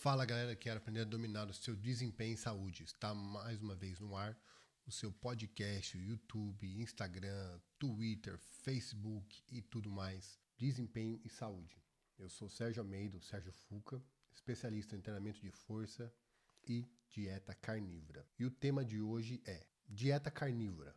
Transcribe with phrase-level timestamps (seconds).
[0.00, 2.84] Fala galera, quer aprender a dominar o seu desempenho em saúde.
[2.84, 4.34] Está mais uma vez no ar
[4.86, 10.40] o seu podcast, YouTube, Instagram, Twitter, Facebook e tudo mais.
[10.56, 11.84] Desempenho e saúde.
[12.18, 14.02] Eu sou Sérgio Almeida, Sérgio Fuca,
[14.32, 16.10] especialista em treinamento de força
[16.66, 18.26] e dieta carnívora.
[18.38, 20.96] E o tema de hoje é dieta carnívora.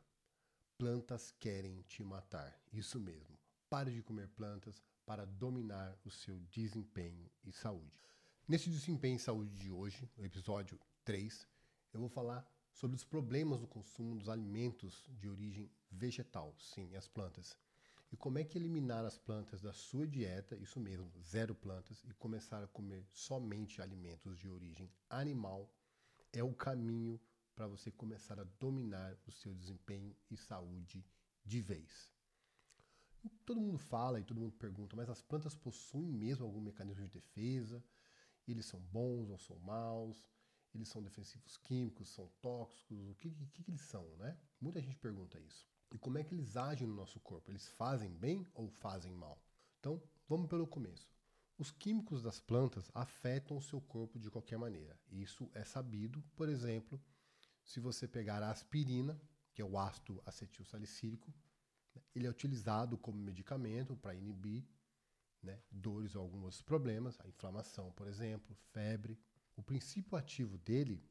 [0.77, 2.57] Plantas querem te matar.
[2.71, 3.37] Isso mesmo.
[3.69, 8.12] Pare de comer plantas para dominar o seu desempenho e saúde.
[8.45, 11.47] Nesse Desempenho em Saúde de hoje, no episódio 3,
[11.93, 17.07] eu vou falar sobre os problemas do consumo dos alimentos de origem vegetal, sim, as
[17.07, 17.57] plantas.
[18.11, 22.13] E como é que eliminar as plantas da sua dieta, isso mesmo, zero plantas, e
[22.15, 25.73] começar a comer somente alimentos de origem animal
[26.33, 27.17] é o caminho
[27.55, 31.05] para você começar a dominar o seu desempenho e saúde
[31.45, 32.11] de vez.
[33.45, 37.13] Todo mundo fala e todo mundo pergunta, mas as plantas possuem mesmo algum mecanismo de
[37.13, 37.81] defesa?
[38.47, 40.27] Eles são bons ou são maus?
[40.73, 43.07] Eles são defensivos químicos, são tóxicos?
[43.09, 44.37] O que, que, que eles são, né?
[44.59, 45.67] Muita gente pergunta isso.
[45.93, 47.51] E como é que eles agem no nosso corpo?
[47.51, 49.39] Eles fazem bem ou fazem mal?
[49.79, 51.07] Então, vamos pelo começo.
[51.57, 54.99] Os químicos das plantas afetam o seu corpo de qualquer maneira.
[55.11, 56.99] Isso é sabido, por exemplo,
[57.63, 59.21] se você pegar a aspirina,
[59.53, 61.31] que é o ácido acetil salicílico,
[61.93, 62.01] né?
[62.15, 64.65] ele é utilizado como medicamento para inibir
[65.43, 69.19] né, dores ou alguns problemas, a inflamação, por exemplo, febre.
[69.55, 71.03] O princípio ativo dele,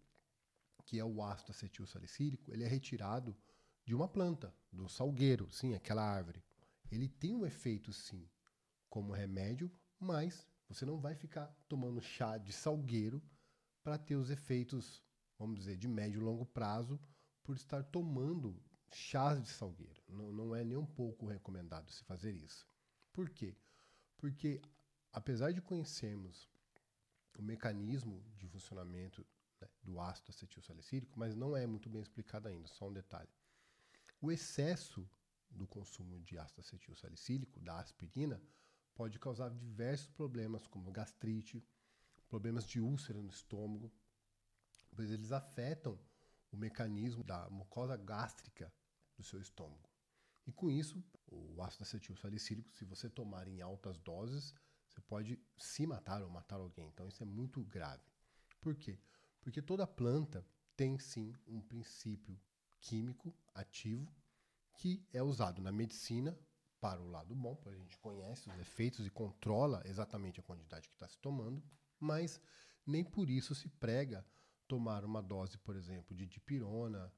[0.84, 3.36] que é o ácido acetil salicílico, ele é retirado
[3.84, 6.42] de uma planta, do salgueiro, sim, aquela árvore.
[6.90, 8.28] Ele tem um efeito, sim,
[8.88, 13.22] como remédio, mas você não vai ficar tomando chá de salgueiro
[13.82, 15.02] para ter os efeitos,
[15.38, 16.98] vamos dizer, de médio e longo prazo
[17.42, 20.02] por estar tomando chás de salgueiro.
[20.08, 22.66] Não, não é nem um pouco recomendado se fazer isso.
[23.12, 23.56] Por quê?
[24.22, 24.62] Porque,
[25.12, 26.48] apesar de conhecermos
[27.36, 29.26] o mecanismo de funcionamento
[29.60, 33.28] né, do ácido acetilsalicílico, mas não é muito bem explicado ainda, só um detalhe.
[34.20, 35.10] O excesso
[35.50, 38.40] do consumo de ácido acetilsalicílico, da aspirina,
[38.94, 41.60] pode causar diversos problemas, como gastrite,
[42.28, 43.92] problemas de úlcera no estômago,
[44.94, 45.98] pois eles afetam
[46.52, 48.72] o mecanismo da mucosa gástrica
[49.16, 49.91] do seu estômago.
[50.46, 54.54] E com isso, o ácido acetil salicílico, se você tomar em altas doses,
[54.88, 56.88] você pode se matar ou matar alguém.
[56.88, 58.04] Então isso é muito grave.
[58.60, 58.98] Por quê?
[59.40, 62.38] Porque toda planta tem sim um princípio
[62.80, 64.12] químico ativo
[64.74, 66.36] que é usado na medicina
[66.80, 70.88] para o lado bom, porque a gente conhece os efeitos e controla exatamente a quantidade
[70.88, 71.62] que está se tomando,
[72.00, 72.40] mas
[72.84, 74.26] nem por isso se prega
[74.66, 77.12] tomar uma dose, por exemplo, de dipirona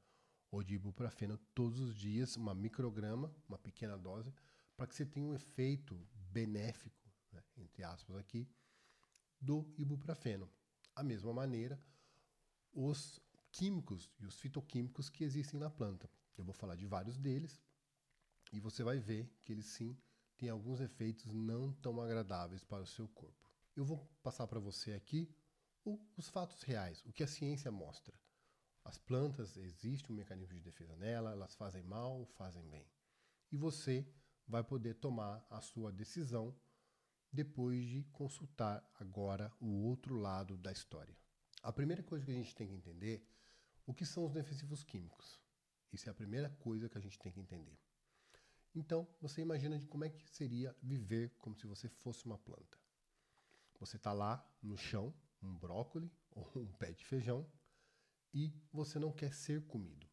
[0.54, 4.32] ou de ibuprofeno todos os dias, uma micrograma, uma pequena dose,
[4.76, 6.00] para que você tenha um efeito
[6.30, 8.48] benéfico, né, entre aspas aqui,
[9.40, 10.48] do ibuprofeno.
[10.94, 11.76] A mesma maneira,
[12.72, 13.20] os
[13.50, 16.08] químicos e os fitoquímicos que existem na planta.
[16.38, 17.60] Eu vou falar de vários deles
[18.52, 19.98] e você vai ver que eles sim
[20.36, 23.50] têm alguns efeitos não tão agradáveis para o seu corpo.
[23.74, 25.28] Eu vou passar para você aqui
[26.16, 28.16] os fatos reais, o que a ciência mostra.
[28.84, 32.86] As plantas, existe um mecanismo de defesa nela, elas fazem mal ou fazem bem.
[33.50, 34.06] E você
[34.46, 36.54] vai poder tomar a sua decisão
[37.32, 41.16] depois de consultar agora o outro lado da história.
[41.62, 43.26] A primeira coisa que a gente tem que entender,
[43.86, 45.40] o que são os defensivos químicos?
[45.92, 47.78] Isso é a primeira coisa que a gente tem que entender.
[48.74, 52.78] Então, você imagina de como é que seria viver como se você fosse uma planta.
[53.78, 57.46] Você está lá no chão, um brócolis ou um pé de feijão,
[58.34, 60.06] e você não quer ser comido.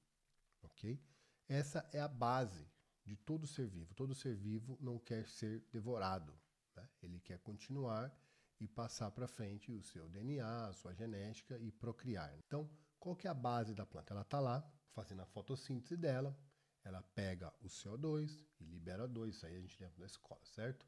[0.62, 1.04] Ok?
[1.50, 2.70] Essa é a base
[3.04, 3.94] de todo ser vivo.
[3.96, 6.34] Todo ser vivo não quer ser devorado.
[6.76, 6.88] Né?
[7.02, 8.16] Ele quer continuar
[8.60, 12.32] e passar para frente o seu DNA, a sua genética e procriar.
[12.38, 14.14] Então, qual que é a base da planta?
[14.14, 16.38] Ela está lá fazendo a fotossíntese dela,
[16.84, 20.86] ela pega o CO2 e libera O2, isso aí a gente lembra da escola, certo?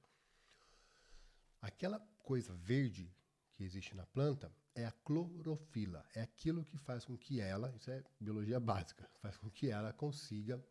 [1.60, 3.12] Aquela coisa verde
[3.54, 6.06] que existe na planta é a clorofila.
[6.14, 9.94] É aquilo que faz com que ela, isso é biologia básica, faz com que ela
[9.94, 10.64] consiga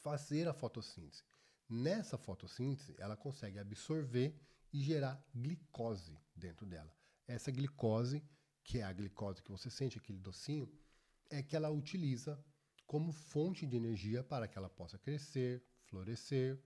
[0.00, 1.22] fazer a fotossíntese.
[1.68, 4.34] Nessa fotossíntese, ela consegue absorver
[4.72, 6.92] e gerar glicose dentro dela.
[7.26, 8.22] Essa glicose,
[8.64, 10.68] que é a glicose que você sente, aquele docinho,
[11.30, 12.42] é que ela utiliza
[12.86, 16.60] como fonte de energia para que ela possa crescer, florescer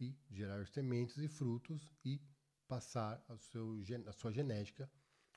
[0.00, 2.20] e gerar sementes e frutos e
[2.68, 4.88] passar a, seu, a sua genética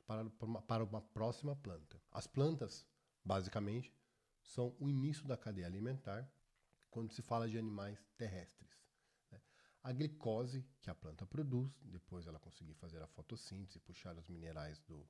[0.06, 2.00] para, uma, para uma próxima planta.
[2.12, 2.86] As plantas,
[3.24, 3.94] basicamente,
[4.44, 6.30] são o início da cadeia alimentar
[6.90, 8.70] quando se fala de animais terrestres.
[9.32, 9.42] Né?
[9.82, 14.80] A glicose que a planta produz, depois ela conseguir fazer a fotossíntese, puxar os minerais
[14.82, 15.08] do,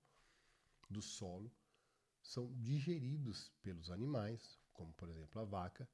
[0.90, 1.52] do solo
[2.22, 5.90] são digeridos pelos animais, como por exemplo a vaca,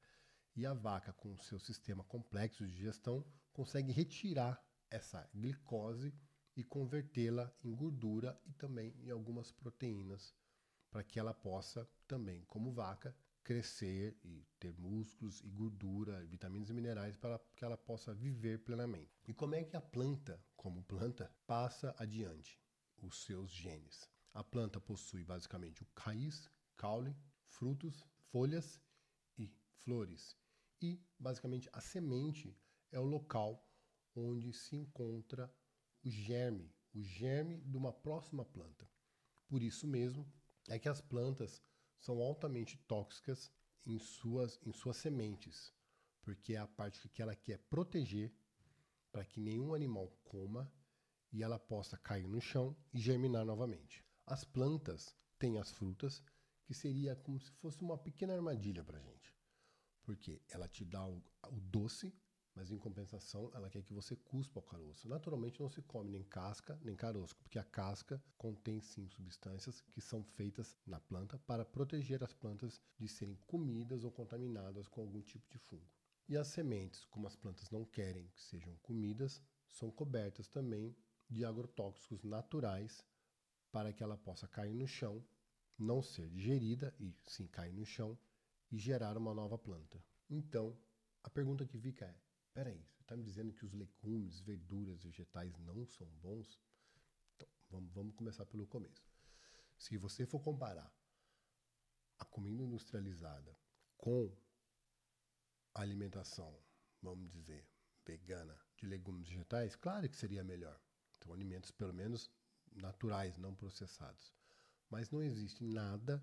[0.54, 4.60] e a vaca, com seu sistema complexo de digestão, consegue retirar
[4.90, 6.14] essa glicose
[6.56, 10.34] e convertê-la em gordura e também em algumas proteínas,
[10.90, 13.14] para que ela possa também, como vaca,
[13.44, 19.22] crescer e ter músculos e gordura, vitaminas e minerais para que ela possa viver plenamente.
[19.26, 22.60] E como é que a planta, como planta, passa adiante
[23.00, 24.10] os seus genes?
[24.34, 28.80] A planta possui basicamente o raiz, caule, frutos, folhas
[29.38, 29.50] e
[29.82, 30.36] flores.
[30.80, 32.56] E basicamente a semente
[32.92, 33.67] é o local
[34.18, 35.52] onde se encontra
[36.04, 38.90] o germe, o germe de uma próxima planta.
[39.48, 40.30] Por isso mesmo
[40.68, 41.62] é que as plantas
[41.98, 43.52] são altamente tóxicas
[43.86, 45.72] em suas, em suas sementes,
[46.22, 48.34] porque é a parte que ela quer proteger
[49.10, 50.70] para que nenhum animal coma
[51.32, 54.04] e ela possa cair no chão e germinar novamente.
[54.26, 56.22] As plantas têm as frutas,
[56.64, 59.34] que seria como se fosse uma pequena armadilha para a gente,
[60.02, 62.14] porque ela te dá o, o doce
[62.58, 65.08] mas em compensação ela quer que você cuspa o caroço.
[65.08, 70.00] Naturalmente não se come nem casca nem caroço, porque a casca contém sim substâncias que
[70.00, 75.22] são feitas na planta para proteger as plantas de serem comidas ou contaminadas com algum
[75.22, 75.88] tipo de fungo.
[76.28, 80.96] E as sementes, como as plantas não querem que sejam comidas, são cobertas também
[81.30, 83.06] de agrotóxicos naturais
[83.70, 85.24] para que ela possa cair no chão,
[85.78, 88.18] não ser digerida e sim cair no chão
[88.68, 90.02] e gerar uma nova planta.
[90.28, 90.76] Então,
[91.22, 92.28] a pergunta que fica é:
[92.58, 96.58] Peraí, você está me dizendo que os legumes, verduras, vegetais não são bons?
[97.36, 99.08] Então, vamos, vamos começar pelo começo.
[99.76, 100.92] Se você for comparar
[102.18, 103.56] a comida industrializada
[103.96, 104.36] com
[105.72, 106.52] a alimentação,
[107.00, 107.64] vamos dizer,
[108.04, 110.80] vegana de legumes vegetais, claro que seria melhor.
[111.16, 112.28] Então, alimentos pelo menos
[112.72, 114.34] naturais, não processados.
[114.90, 116.20] Mas não existe nada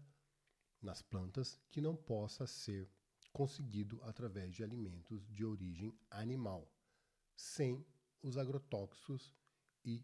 [0.82, 2.92] nas plantas que não possa ser
[3.36, 6.72] conseguido através de alimentos de origem animal,
[7.36, 7.86] sem
[8.22, 9.36] os agrotóxicos
[9.84, 10.02] e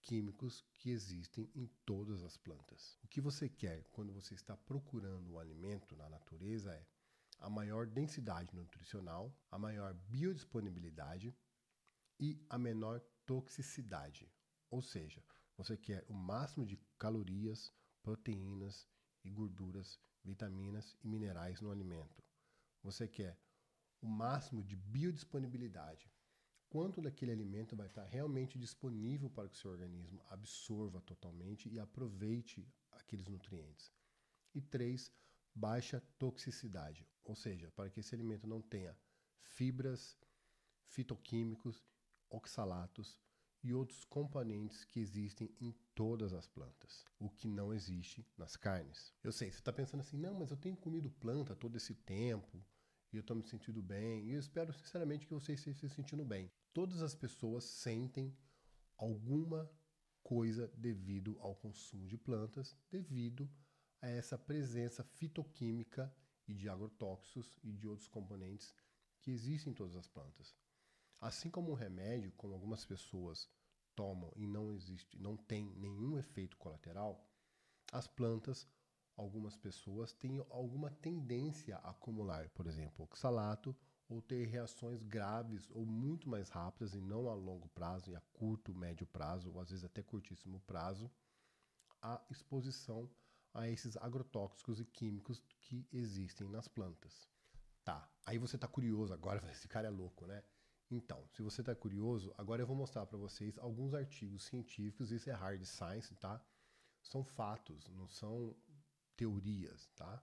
[0.00, 2.98] químicos que existem em todas as plantas.
[3.04, 6.84] O que você quer quando você está procurando o alimento na natureza é
[7.38, 11.32] a maior densidade nutricional, a maior biodisponibilidade
[12.18, 14.28] e a menor toxicidade.
[14.68, 15.22] Ou seja,
[15.56, 18.88] você quer o máximo de calorias, proteínas
[19.22, 22.20] e gorduras, vitaminas e minerais no alimento.
[22.82, 23.38] Você quer
[24.00, 26.10] o máximo de biodisponibilidade.
[26.68, 31.78] Quanto daquele alimento vai estar realmente disponível para que o seu organismo absorva totalmente e
[31.78, 33.92] aproveite aqueles nutrientes.
[34.54, 35.12] E três,
[35.54, 38.96] baixa toxicidade, ou seja, para que esse alimento não tenha
[39.42, 40.18] fibras,
[40.86, 41.84] fitoquímicos,
[42.28, 43.20] oxalatos
[43.62, 49.14] e outros componentes que existem em todas as plantas, o que não existe nas carnes.
[49.22, 52.64] Eu sei, você está pensando assim, não, mas eu tenho comido planta todo esse tempo,
[53.12, 54.24] e eu estou me sentindo bem.
[54.24, 56.50] E eu espero sinceramente que vocês estejam se sentindo bem.
[56.72, 58.36] Todas as pessoas sentem
[58.96, 59.70] alguma
[60.22, 63.50] coisa devido ao consumo de plantas, devido
[64.00, 66.14] a essa presença fitoquímica
[66.48, 68.74] e de agrotóxicos e de outros componentes
[69.20, 70.56] que existem em todas as plantas.
[71.20, 73.48] Assim como um remédio, como algumas pessoas
[73.94, 77.28] tomam e não existe, não tem nenhum efeito colateral,
[77.92, 78.66] as plantas
[79.16, 83.76] algumas pessoas têm alguma tendência a acumular, por exemplo, oxalato
[84.08, 88.20] ou ter reações graves ou muito mais rápidas e não a longo prazo, e a
[88.32, 91.10] curto, médio prazo, ou às vezes até curtíssimo prazo,
[92.00, 93.08] a exposição
[93.54, 97.28] a esses agrotóxicos e químicos que existem nas plantas.
[97.84, 100.42] Tá, aí você está curioso agora, esse cara é louco, né?
[100.90, 105.30] Então, se você está curioso, agora eu vou mostrar para vocês alguns artigos científicos, isso
[105.30, 106.44] é hard science, tá?
[107.02, 108.54] São fatos, não são
[109.22, 110.20] teorias, tá?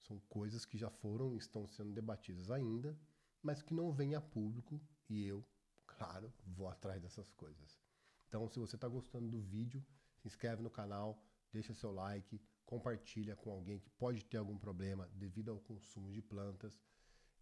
[0.00, 2.98] São coisas que já foram, estão sendo debatidas ainda,
[3.42, 5.46] mas que não vêm a público e eu,
[5.86, 7.78] claro, vou atrás dessas coisas.
[8.26, 9.84] Então, se você está gostando do vídeo,
[10.16, 15.06] se inscreve no canal, deixa seu like, compartilha com alguém que pode ter algum problema
[15.12, 16.80] devido ao consumo de plantas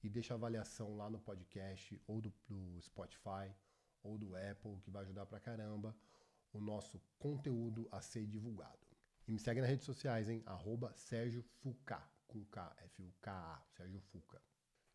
[0.02, 3.54] e deixa avaliação lá no podcast ou do, do Spotify
[4.02, 5.96] ou do Apple, que vai ajudar pra caramba
[6.52, 8.91] o nosso conteúdo a ser divulgado.
[9.26, 10.42] E me segue nas redes sociais, hein?
[10.46, 14.42] Arroba Sérgio Fuca, com K, F-U-K-A, Sérgio Fuca.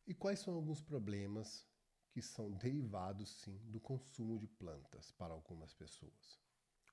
[0.05, 1.65] E quais são alguns problemas
[2.12, 6.41] que são derivados, sim, do consumo de plantas para algumas pessoas?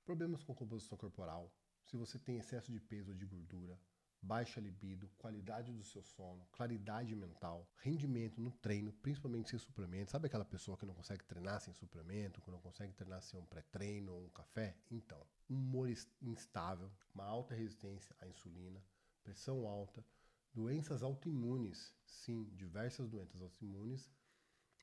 [0.05, 3.79] Problemas com composição corporal, se você tem excesso de peso ou de gordura,
[4.25, 10.11] baixa libido, qualidade do seu sono, claridade mental, rendimento no treino, principalmente sem suplemento.
[10.11, 13.45] Sabe aquela pessoa que não consegue treinar sem suplemento, que não consegue treinar sem um
[13.45, 14.75] pré-treino ou um café?
[14.89, 15.89] Então, humor
[16.21, 18.83] instável, uma alta resistência à insulina,
[19.23, 20.03] pressão alta,
[20.51, 24.09] doenças autoimunes, sim, diversas doenças autoimunes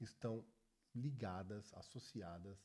[0.01, 0.45] estão
[0.95, 2.65] ligadas, associadas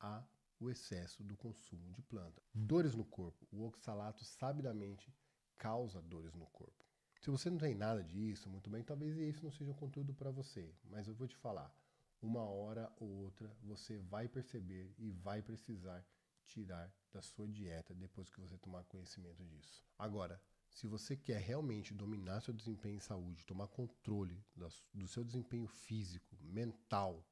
[0.00, 0.24] a
[0.58, 2.42] o excesso do consumo de planta.
[2.54, 3.46] Dores no corpo.
[3.52, 5.12] O oxalato sabidamente
[5.58, 6.84] causa dores no corpo.
[7.20, 10.30] Se você não tem nada disso, muito bem, talvez isso não seja um conteúdo para
[10.30, 11.74] você, mas eu vou te falar.
[12.22, 16.06] Uma hora ou outra você vai perceber e vai precisar
[16.46, 19.84] tirar da sua dieta depois que você tomar conhecimento disso.
[19.98, 24.44] Agora, se você quer realmente dominar seu desempenho em saúde, tomar controle
[24.92, 27.24] do seu desempenho físico, mental,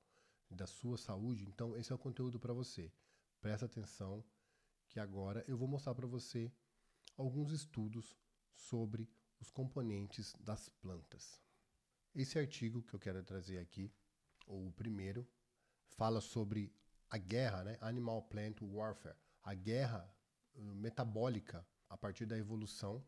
[0.50, 2.90] da sua saúde, então esse é o conteúdo para você.
[3.40, 4.24] Presta atenção
[4.88, 6.52] que agora eu vou mostrar para você
[7.16, 8.16] alguns estudos
[8.52, 9.08] sobre
[9.40, 11.40] os componentes das plantas.
[12.14, 13.92] Esse artigo que eu quero trazer aqui,
[14.46, 15.26] ou o primeiro,
[15.88, 16.72] fala sobre
[17.10, 17.78] a guerra, né?
[17.80, 20.08] Animal Plant Warfare, a guerra
[20.54, 23.04] uh, metabólica a partir da evolução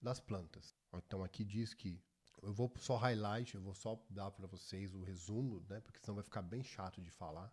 [0.00, 0.74] das plantas.
[0.94, 2.02] Então aqui diz que
[2.42, 5.80] eu vou só highlight, eu vou só dar para vocês o resumo, né?
[5.80, 7.52] Porque senão vai ficar bem chato de falar,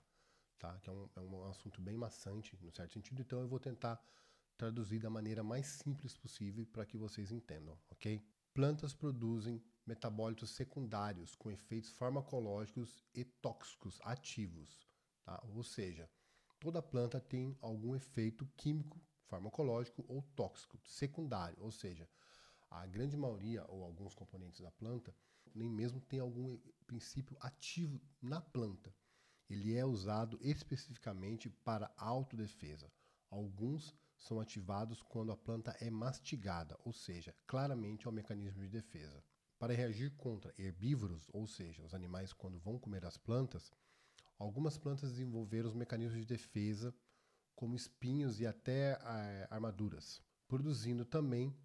[0.60, 0.78] tá?
[0.80, 3.22] Que é um, é um assunto bem maçante, no certo sentido.
[3.22, 4.00] Então eu vou tentar
[4.58, 8.26] traduzir da maneira mais simples possível para que vocês entendam, ok?
[8.54, 14.88] Plantas produzem metabólitos secundários com efeitos farmacológicos e tóxicos ativos,
[15.24, 15.42] tá?
[15.54, 16.10] Ou seja,
[16.60, 22.08] toda planta tem algum efeito químico, farmacológico ou tóxico secundário, ou seja,
[22.70, 25.16] a grande maioria ou alguns componentes da planta
[25.54, 28.94] nem mesmo tem algum princípio ativo na planta.
[29.50, 32.92] Ele é usado especificamente para autodefesa.
[33.30, 38.70] Alguns são ativados quando a planta é mastigada, ou seja, claramente é um mecanismo de
[38.70, 39.24] defesa.
[39.58, 43.72] Para reagir contra herbívoros, ou seja, os animais quando vão comer as plantas,
[44.38, 46.94] algumas plantas desenvolveram os mecanismos de defesa,
[47.56, 51.56] como espinhos e até é, armaduras, produzindo também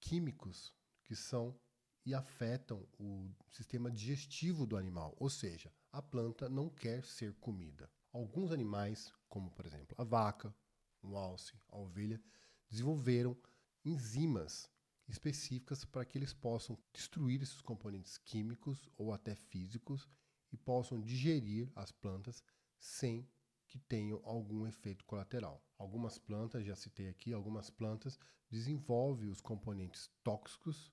[0.00, 0.74] químicos
[1.04, 1.58] que são
[2.04, 7.88] e afetam o sistema digestivo do animal, ou seja, a planta não quer ser comida.
[8.12, 10.54] Alguns animais, como por exemplo a vaca,
[11.02, 12.22] o alce, a ovelha,
[12.70, 13.36] desenvolveram
[13.84, 14.70] enzimas
[15.08, 20.08] específicas para que eles possam destruir esses componentes químicos ou até físicos
[20.50, 22.42] e possam digerir as plantas
[22.78, 23.28] sem
[23.66, 25.64] que tenham algum efeito colateral.
[25.78, 28.18] Algumas plantas, já citei aqui, algumas plantas
[28.50, 30.92] desenvolvem os componentes tóxicos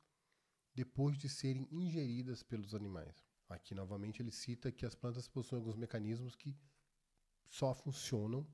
[0.74, 3.22] depois de serem ingeridas pelos animais.
[3.50, 6.56] Aqui novamente ele cita que as plantas possuem alguns mecanismos que
[7.50, 8.48] só funcionam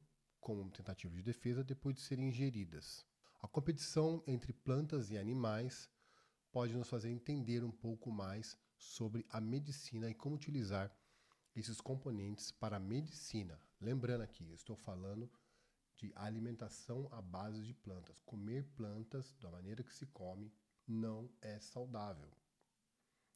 [0.46, 3.04] como tentativa de defesa depois de serem ingeridas.
[3.42, 5.90] A competição entre plantas e animais
[6.52, 10.96] pode nos fazer entender um pouco mais sobre a medicina e como utilizar
[11.56, 13.60] esses componentes para a medicina.
[13.82, 15.28] Lembrando aqui, eu estou falando
[15.96, 18.22] de alimentação à base de plantas.
[18.22, 20.54] Comer plantas da maneira que se come
[20.88, 22.30] não é saudável.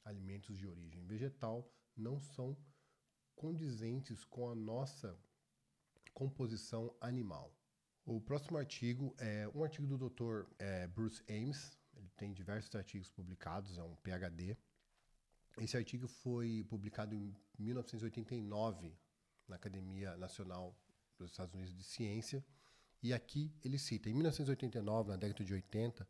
[0.06, 2.56] Alimentos de origem vegetal não são
[3.34, 5.20] condizentes com a nossa
[6.14, 7.54] composição animal.
[8.06, 10.50] O próximo artigo é um artigo do Dr.
[10.58, 11.78] É, Bruce Ames.
[11.96, 14.58] Ele tem diversos artigos publicados, é um PhD.
[15.58, 18.98] Esse artigo foi publicado em 1989
[19.48, 20.76] na Academia Nacional
[21.18, 22.44] dos Estados Unidos de Ciência.
[23.02, 26.08] E aqui ele cita, em 1989, na década de 80,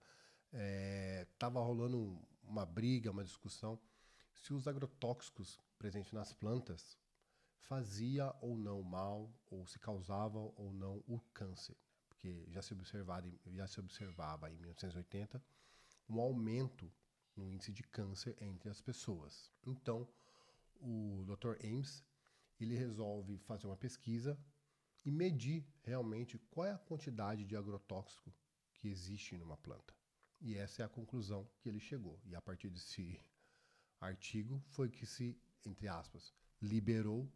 [1.23, 3.79] estava é, rolando uma briga, uma discussão
[4.33, 6.97] se os agrotóxicos presentes nas plantas
[7.59, 11.77] fazia ou não mal, ou se causava ou não o câncer.
[12.07, 15.41] Porque já se, observava, já se observava em 1980
[16.09, 16.91] um aumento
[17.35, 19.51] no índice de câncer entre as pessoas.
[19.65, 20.07] Então,
[20.81, 21.63] o Dr.
[21.63, 22.03] Ames
[22.59, 24.37] ele resolve fazer uma pesquisa
[25.05, 28.33] e medir realmente qual é a quantidade de agrotóxico
[28.73, 29.93] que existe numa planta.
[30.41, 32.19] E essa é a conclusão que ele chegou.
[32.25, 33.19] E a partir desse
[33.99, 37.31] artigo foi que se, entre aspas, liberou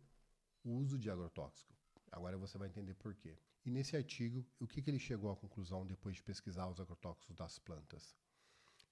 [0.63, 1.73] o uso de agrotóxico.
[2.11, 3.37] Agora você vai entender por quê.
[3.65, 7.35] E nesse artigo, o que, que ele chegou à conclusão depois de pesquisar os agrotóxicos
[7.35, 8.15] das plantas?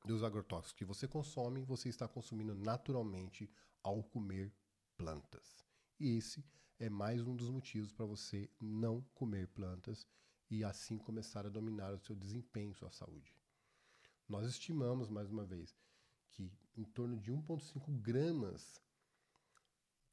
[0.05, 3.51] dos agrotóxicos que você consome, você está consumindo naturalmente
[3.83, 4.53] ao comer
[4.97, 5.65] plantas.
[5.99, 6.45] E esse
[6.79, 10.07] é mais um dos motivos para você não comer plantas
[10.51, 13.35] e assim começar a dominar o seu desempenho, sua saúde.
[14.29, 15.77] Nós estimamos, mais uma vez,
[16.31, 18.81] que em torno de 1,5 gramas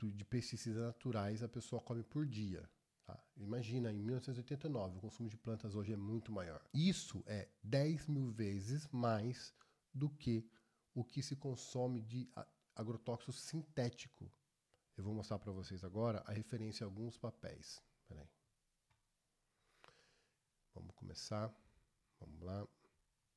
[0.04, 2.70] de pesticidas naturais a pessoa come por dia.
[3.06, 3.18] Tá?
[3.38, 6.62] Imagina, em 1989, o consumo de plantas hoje é muito maior.
[6.74, 9.54] Isso é 10 mil vezes mais
[9.98, 10.48] do que
[10.94, 12.30] o que se consome de
[12.76, 14.32] agrotóxico sintético.
[14.96, 17.82] Eu vou mostrar para vocês agora a referência a alguns papéis.
[20.74, 21.54] Vamos começar.
[22.20, 22.68] Vamos lá.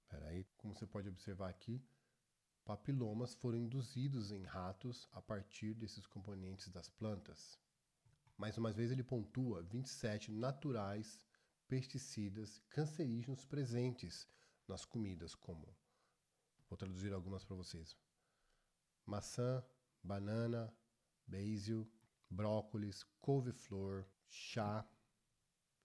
[0.08, 0.44] Peraí.
[0.56, 1.82] Como você pode observar aqui,
[2.64, 7.58] papilomas foram induzidos em ratos a partir desses componentes das plantas.
[8.36, 11.18] Mais uma vez ele pontua 27 naturais
[11.68, 14.26] pesticidas cancerígenos presentes
[14.66, 15.74] nas comidas, como
[16.70, 17.96] Vou traduzir algumas para vocês.
[19.04, 19.62] Maçã,
[20.00, 20.72] banana,
[21.26, 21.90] basil,
[22.30, 24.88] brócolis, couve-flor, chá,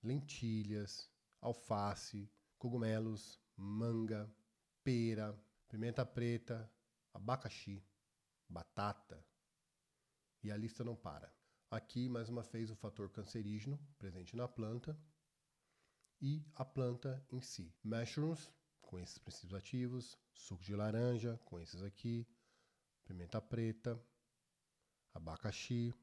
[0.04, 1.12] lentilhas,
[1.42, 4.32] alface, cogumelos, manga,
[4.84, 5.36] pera,
[5.68, 6.72] pimenta preta,
[7.12, 7.84] abacaxi,
[8.48, 9.26] batata.
[10.44, 11.34] E a lista não para.
[11.72, 14.96] Aqui, mais uma vez, o fator cancerígeno presente na planta
[16.22, 17.74] e a planta em si.
[17.84, 18.52] Mushrooms,
[18.86, 22.28] com esses princípios ativos, suco de laranja com esses aqui,
[23.04, 24.00] pimenta preta,
[25.14, 25.94] abacaxi,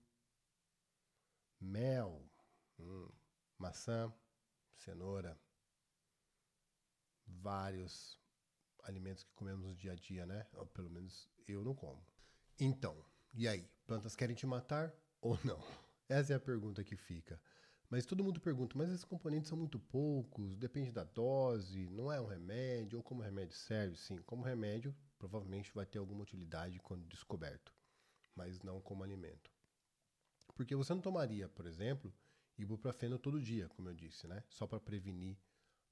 [1.61, 2.29] mel,
[2.79, 3.09] hum,
[3.59, 4.13] maçã,
[4.75, 5.39] cenoura,
[7.27, 8.21] vários
[8.83, 10.47] alimentos que comemos no dia a dia, né?
[10.55, 12.05] Ou pelo menos eu não como.
[12.59, 13.69] Então, e aí?
[13.87, 15.59] Plantas querem te matar ou não?
[16.09, 17.41] Essa é a pergunta que fica.
[17.93, 22.19] Mas todo mundo pergunta, mas esses componentes são muito poucos, depende da dose, não é
[22.19, 23.99] um remédio, ou como remédio serve?
[23.99, 27.71] Sim, como remédio, provavelmente vai ter alguma utilidade quando descoberto,
[28.35, 29.53] mas não como alimento.
[30.55, 32.11] Porque você não tomaria, por exemplo,
[32.57, 34.43] ibuprofeno todo dia, como eu disse, né?
[34.49, 35.37] Só para prevenir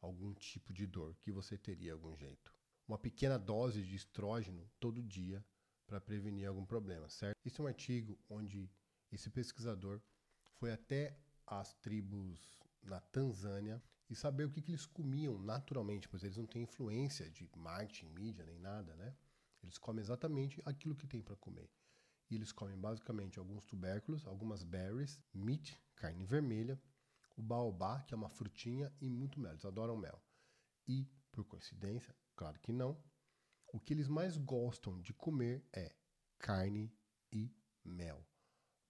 [0.01, 2.51] algum tipo de dor que você teria algum jeito.
[2.89, 5.45] Uma pequena dose de estrógeno todo dia
[5.87, 7.37] para prevenir algum problema, certo?
[7.45, 8.71] Esse é um artigo onde
[9.13, 10.01] esse pesquisador
[10.55, 11.15] foi até
[11.51, 12.39] as tribos
[12.83, 17.29] na Tanzânia e saber o que, que eles comiam naturalmente, pois eles não têm influência
[17.31, 19.15] de marketing, mídia, nem nada, né?
[19.63, 21.71] Eles comem exatamente aquilo que tem para comer.
[22.31, 26.81] E eles comem basicamente alguns tubérculos, algumas berries, meat, carne vermelha,
[27.37, 29.53] o baobá, que é uma frutinha, e muito mel.
[29.53, 30.23] Eles adoram mel.
[30.87, 32.97] E, por coincidência, claro que não,
[33.73, 35.95] o que eles mais gostam de comer é
[36.39, 36.93] carne
[37.33, 37.53] e
[37.85, 38.27] mel.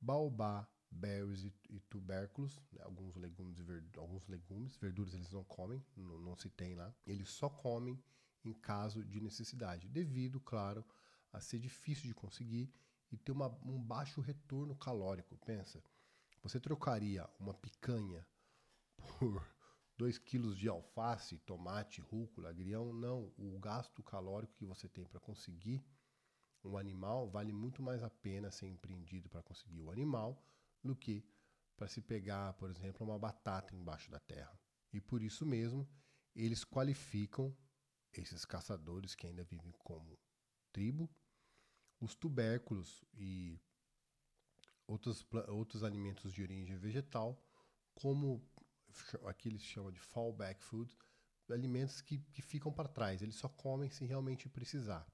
[0.01, 3.59] Baobá, berries e, e tubérculos, né, alguns legumes
[3.97, 6.93] alguns legumes, verduras eles não comem, não, não se tem lá.
[7.07, 8.03] Eles só comem
[8.45, 10.85] em caso de necessidade, devido, claro,
[11.33, 12.73] a ser difícil de conseguir
[13.13, 15.37] e ter uma, um baixo retorno calórico.
[15.45, 15.83] Pensa,
[16.43, 18.27] você trocaria uma picanha
[18.97, 19.47] por
[19.97, 22.93] 2 quilos de alface, tomate, rúcula, agrião?
[22.93, 25.85] Não, o gasto calórico que você tem para conseguir
[26.65, 30.43] um animal vale muito mais a pena ser empreendido para conseguir o animal
[30.83, 31.25] do que
[31.77, 34.59] para se pegar, por exemplo, uma batata embaixo da terra.
[34.93, 35.89] E por isso mesmo,
[36.35, 37.57] eles qualificam
[38.13, 40.19] esses caçadores que ainda vivem como
[40.73, 41.09] tribo,
[42.01, 43.61] os tubérculos e
[44.87, 47.43] outros, outros alimentos de origem vegetal,
[47.95, 48.45] como
[49.27, 50.97] aqui eles chamam de fallback food,
[51.51, 55.07] alimentos que, que ficam para trás, eles só comem se realmente precisar,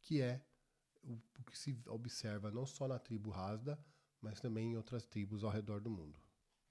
[0.00, 0.44] que é
[1.02, 3.78] o, que se observa não só na tribo Hasda,
[4.22, 6.18] mas também em outras tribos ao redor do mundo.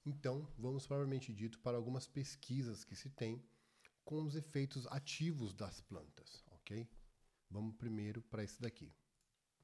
[0.06, 3.44] Então, vamos provavelmente dito para algumas pesquisas que se tem
[4.04, 6.90] com os efeitos ativos das plantas, ok?
[7.50, 8.92] Vamos primeiro para esse daqui.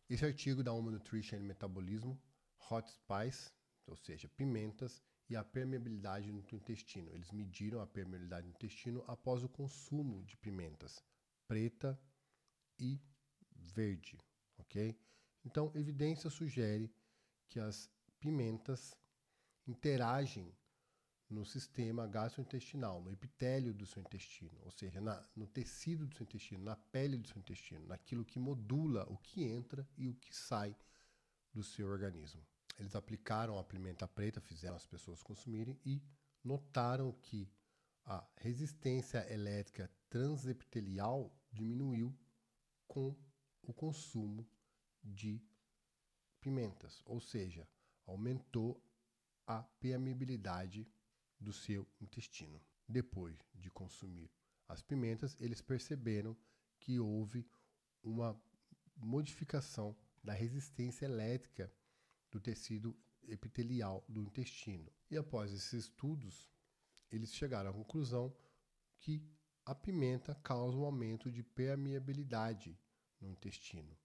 [0.08, 2.21] Esse artigo da Human Nutrition and Metabolismo,
[2.69, 3.52] Hot Spice,
[3.88, 7.12] ou seja, pimentas, e a permeabilidade no intestino.
[7.13, 11.04] Eles mediram a permeabilidade no intestino após o consumo de pimentas
[11.47, 12.00] preta
[12.78, 13.02] e
[13.56, 14.19] verde,
[14.58, 14.97] ok?
[15.45, 16.93] Então, evidência sugere
[17.47, 18.95] que as pimentas
[19.67, 20.53] interagem
[21.29, 26.23] no sistema gastrointestinal, no epitélio do seu intestino, ou seja, na, no tecido do seu
[26.23, 30.33] intestino, na pele do seu intestino, naquilo que modula o que entra e o que
[30.33, 30.75] sai
[31.53, 32.41] do seu organismo.
[32.79, 36.01] Eles aplicaram a pimenta preta, fizeram as pessoas consumirem e
[36.43, 37.51] notaram que
[38.05, 42.17] a resistência elétrica transepitelial diminuiu
[42.88, 43.13] com
[43.62, 44.47] o consumo
[45.03, 45.43] de
[46.39, 47.67] pimentas, ou seja,
[48.06, 48.82] aumentou
[49.45, 50.88] a permeabilidade
[51.39, 52.62] do seu intestino.
[52.88, 54.32] Depois de consumir
[54.67, 56.36] as pimentas, eles perceberam
[56.80, 57.45] que houve
[58.04, 58.39] uma
[58.95, 61.71] modificação da resistência elétrica
[62.32, 62.97] do tecido
[63.28, 64.91] epitelial do intestino.
[65.10, 66.50] E após esses estudos,
[67.12, 68.36] eles chegaram à conclusão
[69.00, 69.23] que
[69.65, 72.78] a pimenta causa um aumento de permeabilidade
[73.19, 73.97] no intestino.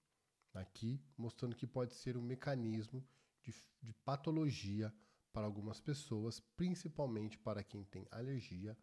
[0.55, 3.07] Aqui mostrando que pode ser um mecanismo
[3.43, 4.95] de, de patologia
[5.33, 8.77] para algumas pessoas, principalmente para quem tem alergia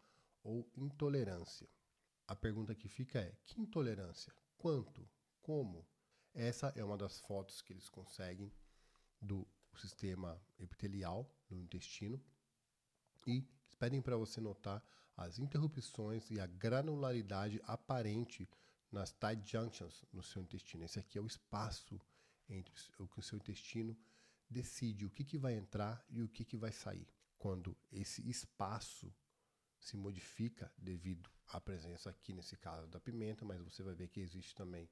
[0.44, 1.70] ou intolerância.
[2.28, 4.34] A pergunta que fica é: que intolerância?
[4.58, 5.08] Quanto?
[5.42, 5.88] Como?
[6.34, 8.52] Essa é uma das fotos que eles conseguem
[9.22, 12.22] do sistema epitelial no intestino
[13.26, 14.84] e eles pedem para você notar
[15.16, 18.50] as interrupções e a granularidade aparente
[18.92, 20.84] nas tight junctions no seu intestino.
[20.84, 22.00] Esse aqui é o espaço
[22.48, 23.98] entre o que o seu intestino
[24.50, 27.08] decide o que, que vai entrar e o que, que vai sair.
[27.38, 29.14] Quando esse espaço
[29.80, 34.20] se modifica devido à presença aqui, nesse caso, da pimenta, mas você vai ver que
[34.20, 34.90] existe também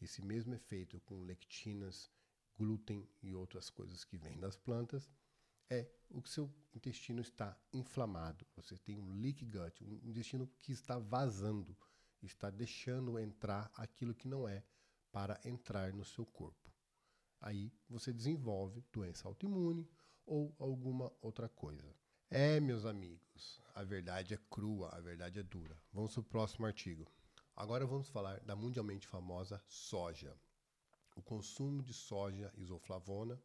[0.00, 2.10] esse mesmo efeito com lectinas,
[2.56, 5.10] glúten e outras coisas que vêm das plantas,
[5.70, 8.46] é o que seu intestino está inflamado.
[8.56, 11.76] Você tem um leak gut, um intestino que está vazando,
[12.26, 14.64] está deixando entrar aquilo que não é
[15.10, 16.72] para entrar no seu corpo.
[17.40, 19.88] Aí você desenvolve doença autoimune
[20.24, 21.94] ou alguma outra coisa.
[22.30, 25.76] É, meus amigos, a verdade é crua, a verdade é dura.
[25.92, 27.06] Vamos para o próximo artigo.
[27.54, 30.34] Agora vamos falar da mundialmente famosa soja.
[31.14, 33.38] O consumo de soja isoflavona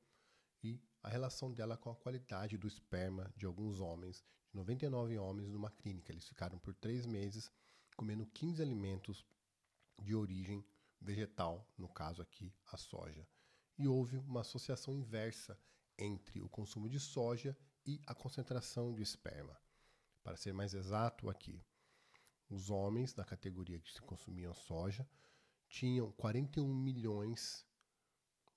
[0.63, 5.49] e a relação dela com a qualidade do esperma de alguns homens, de 99 homens
[5.49, 6.13] numa clínica.
[6.13, 7.51] Eles ficaram por três meses
[7.97, 9.25] comendo 15 alimentos
[10.01, 10.63] de origem
[11.01, 13.27] vegetal, no caso aqui a soja
[13.77, 15.57] e houve uma associação inversa
[15.97, 17.55] entre o consumo de soja
[17.85, 19.57] e a concentração de esperma.
[20.23, 21.63] Para ser mais exato aqui,
[22.49, 25.07] os homens da categoria que consumiam soja
[25.69, 27.65] tinham 41 milhões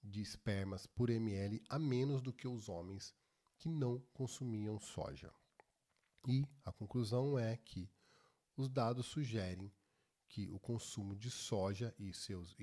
[0.03, 3.15] de espermas por ml a menos do que os homens
[3.59, 5.33] que não consumiam soja.
[6.27, 7.91] E a conclusão é que
[8.61, 9.73] os dados sugerem
[10.29, 12.55] que o consumo de soja e, seus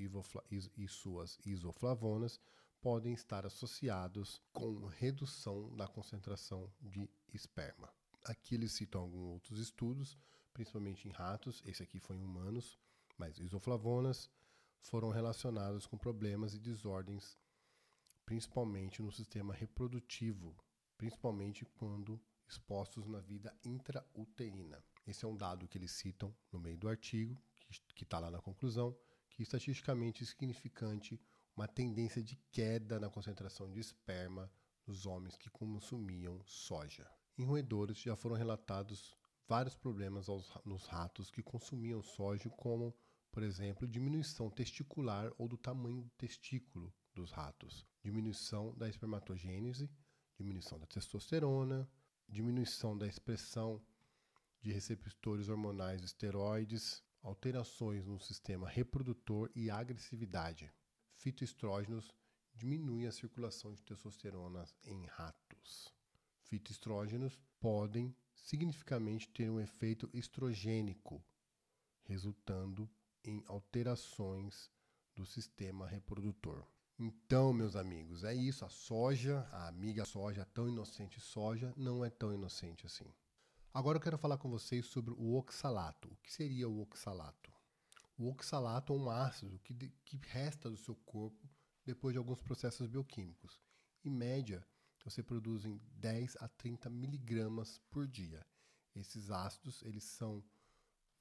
[0.78, 2.40] e suas isoflavonas
[2.80, 7.92] podem estar associados com redução da concentração de esperma.
[8.26, 10.18] Aqui eles citam alguns outros estudos,
[10.54, 12.78] principalmente em ratos, esse aqui foi em humanos,
[13.18, 14.30] mas isoflavonas
[14.80, 17.38] foram relacionados com problemas e desordens,
[18.24, 20.56] principalmente no sistema reprodutivo,
[20.96, 24.82] principalmente quando expostos na vida intrauterina.
[25.08, 27.42] Esse é um dado que eles citam no meio do artigo,
[27.96, 28.94] que está lá na conclusão,
[29.30, 31.20] que estatisticamente significante
[31.56, 34.52] uma tendência de queda na concentração de esperma
[34.86, 37.10] nos homens que consumiam soja.
[37.38, 39.16] Em roedores já foram relatados
[39.48, 42.94] vários problemas aos, nos ratos que consumiam soja, como,
[43.32, 49.90] por exemplo, diminuição testicular ou do tamanho do testículo dos ratos, diminuição da espermatogênese,
[50.36, 51.90] diminuição da testosterona,
[52.28, 53.82] diminuição da expressão
[54.68, 60.70] de receptores hormonais esteroides, alterações no sistema reprodutor e agressividade.
[61.16, 62.12] Fitoestrógenos
[62.54, 65.88] diminuem a circulação de testosterona em ratos.
[66.42, 71.24] Fitoestrógenos podem significativamente ter um efeito estrogênico,
[72.04, 72.90] resultando
[73.24, 74.70] em alterações
[75.16, 76.68] do sistema reprodutor.
[77.00, 78.66] Então, meus amigos, é isso.
[78.66, 83.10] A soja, a amiga soja, tão inocente soja, não é tão inocente assim.
[83.78, 86.12] Agora eu quero falar com vocês sobre o oxalato.
[86.12, 87.54] O que seria o oxalato?
[88.18, 91.48] O oxalato é um ácido que, de, que resta do seu corpo
[91.86, 93.62] depois de alguns processos bioquímicos.
[94.04, 94.68] Em média,
[95.06, 98.44] você produz em 10 a 30 miligramas por dia.
[98.96, 100.44] Esses ácidos eles são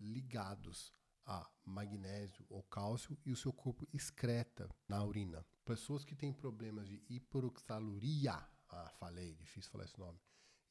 [0.00, 0.94] ligados
[1.26, 5.44] a magnésio ou cálcio e o seu corpo excreta na urina.
[5.62, 8.32] Pessoas que têm problemas de hiperoxaluria,
[8.70, 10.18] ah, falei, difícil falar esse nome,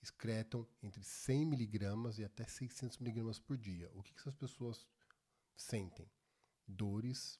[0.05, 3.89] excretam entre 100 miligramas e até 600 miligramas por dia.
[3.93, 4.87] O que, essas pessoas
[5.57, 6.07] sentem?
[6.67, 7.39] Dores,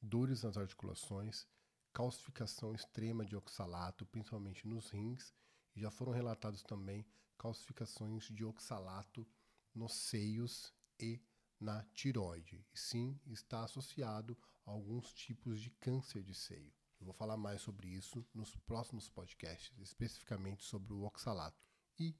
[0.00, 1.46] dores nas articulações,
[1.92, 5.34] calcificação extrema de oxalato, principalmente nos rins,
[5.74, 7.04] e já foram relatados também
[7.36, 9.26] calcificações de oxalato
[9.74, 11.20] nos seios e
[11.58, 12.64] na tiroide.
[12.72, 16.72] E sim, está associado a alguns tipos de câncer de seio.
[17.00, 21.71] Eu vou falar mais sobre isso nos próximos podcasts, especificamente sobre o oxalato.
[21.98, 22.16] E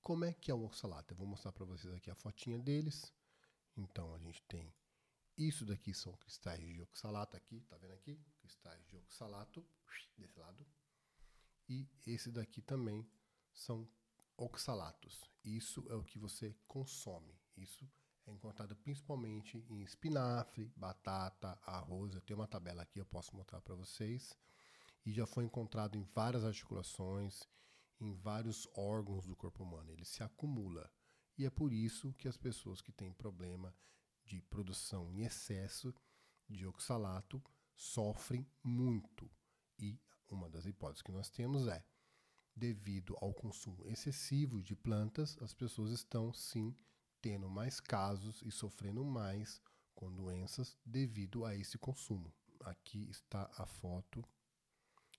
[0.00, 1.12] como é que é o oxalato?
[1.12, 3.12] Eu vou mostrar para vocês aqui a fotinha deles.
[3.76, 4.72] Então a gente tem
[5.36, 8.16] isso daqui são cristais de oxalato aqui, tá vendo aqui?
[8.38, 9.66] Cristais de oxalato
[10.16, 10.64] desse lado.
[11.68, 13.04] E esse daqui também
[13.52, 13.88] são
[14.36, 15.28] oxalatos.
[15.44, 17.36] Isso é o que você consome.
[17.56, 17.90] Isso
[18.26, 22.14] é encontrado principalmente em espinafre, batata, arroz.
[22.14, 24.38] Eu tenho uma tabela aqui, eu posso mostrar para vocês.
[25.04, 27.42] E já foi encontrado em várias articulações,
[28.00, 29.90] em vários órgãos do corpo humano.
[29.90, 30.90] Ele se acumula.
[31.36, 33.74] E é por isso que as pessoas que têm problema
[34.24, 35.94] de produção em excesso
[36.48, 37.42] de oxalato
[37.74, 39.30] sofrem muito.
[39.78, 41.84] E uma das hipóteses que nós temos é,
[42.54, 46.74] devido ao consumo excessivo de plantas, as pessoas estão sim
[47.20, 49.60] tendo mais casos e sofrendo mais
[49.94, 52.32] com doenças devido a esse consumo.
[52.60, 54.24] Aqui está a foto,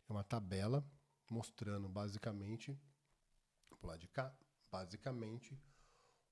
[0.08, 0.88] é uma tabela
[1.30, 2.80] mostrando basicamente,
[3.82, 4.36] vou lá de cá,
[4.72, 5.60] basicamente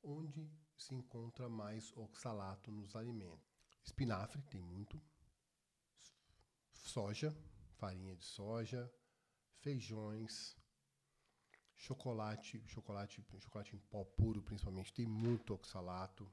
[0.03, 3.53] onde se encontra mais oxalato nos alimentos.
[3.83, 5.01] Espinafre tem muito,
[6.71, 7.35] soja,
[7.77, 8.91] farinha de soja,
[9.59, 10.57] feijões,
[11.75, 16.29] chocolate, chocolate, chocolate em pó puro, principalmente, tem muito oxalato.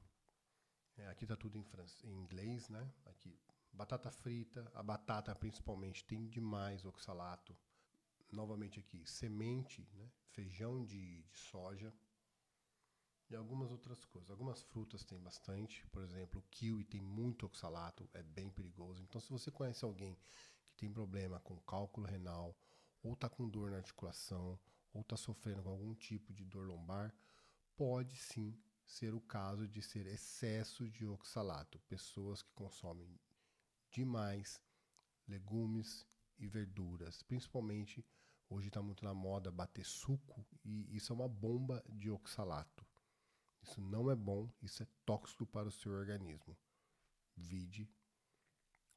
[0.97, 2.93] É, aqui está tudo em, francês, em inglês, né?
[3.05, 3.37] Aqui,
[3.71, 7.57] batata frita, a batata principalmente tem demais oxalato.
[8.31, 10.09] Novamente aqui, semente, né?
[10.31, 11.93] feijão de, de soja
[13.29, 14.29] e algumas outras coisas.
[14.29, 19.01] Algumas frutas têm bastante, por exemplo, o kiwi tem muito oxalato, é bem perigoso.
[19.01, 20.17] Então, se você conhece alguém
[20.65, 22.55] que tem problema com cálculo renal,
[23.01, 24.59] ou está com dor na articulação,
[24.93, 27.13] ou está sofrendo com algum tipo de dor lombar,
[27.75, 31.79] pode sim ser o caso de ser excesso de oxalato.
[31.87, 33.17] Pessoas que consomem
[33.89, 34.61] demais
[35.27, 36.05] legumes
[36.37, 38.05] e verduras, principalmente
[38.51, 42.85] hoje está muito na moda bater suco e isso é uma bomba de oxalato.
[43.63, 46.57] Isso não é bom, isso é tóxico para o seu organismo.
[47.35, 47.89] Vide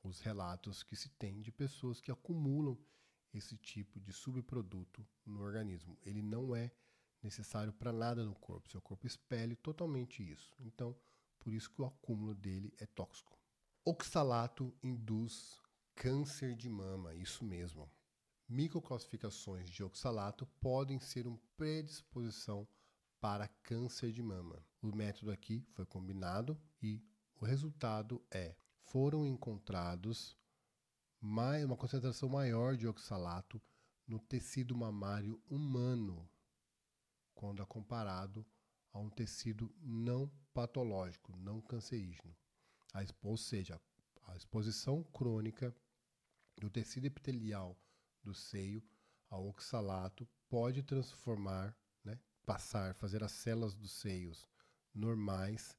[0.03, 2.79] os relatos que se tem de pessoas que acumulam
[3.33, 5.97] esse tipo de subproduto no organismo.
[6.03, 6.73] Ele não é
[7.23, 8.71] necessário para nada no corpo.
[8.71, 10.55] Seu corpo expele totalmente isso.
[10.61, 10.97] Então,
[11.39, 13.39] por isso que o acúmulo dele é tóxico.
[13.85, 15.61] Oxalato induz
[15.95, 17.91] câncer de mama, isso mesmo.
[18.49, 22.69] Microclassificações de oxalato podem ser uma predisposição
[23.19, 24.63] para câncer de mama.
[24.83, 27.03] O método aqui foi combinado e
[27.41, 30.37] o resultado é: foram encontrados
[31.19, 33.61] mais, uma concentração maior de oxalato
[34.07, 36.29] no tecido mamário humano,
[37.35, 38.47] quando é comparado
[38.93, 42.37] a um tecido não patológico, não cancerígeno.
[43.23, 43.81] ou seja,
[44.27, 45.75] a exposição crônica
[46.59, 47.75] do tecido epitelial
[48.25, 48.83] do seio
[49.31, 51.77] ao oxalato pode transformar
[52.45, 54.47] passar, fazer as células dos seios
[54.95, 55.77] normais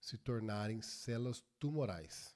[0.00, 2.34] se tornarem células tumorais.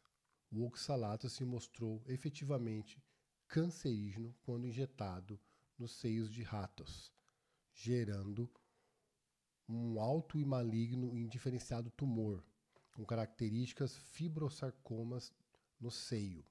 [0.51, 3.03] O oxalato se mostrou efetivamente
[3.47, 5.39] cancerígeno quando injetado
[5.79, 7.13] nos seios de ratos,
[7.75, 8.51] gerando
[9.69, 12.43] um alto e maligno e indiferenciado tumor,
[12.93, 15.33] com características fibrosarcomas
[15.79, 16.45] no seio.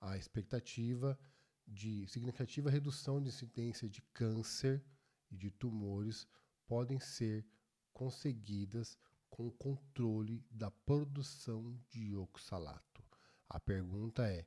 [0.00, 1.18] A expectativa
[1.66, 4.84] de significativa redução de incidência de câncer
[5.30, 6.26] e de tumores
[6.66, 7.46] podem ser
[7.92, 8.98] conseguidas
[9.28, 13.04] com o controle da produção de oxalato.
[13.48, 14.46] A pergunta é: